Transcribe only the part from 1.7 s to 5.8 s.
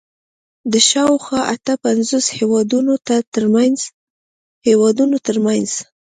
پنځوس هېوادونو تر منځ